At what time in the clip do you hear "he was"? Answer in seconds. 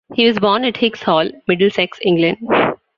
0.15-0.39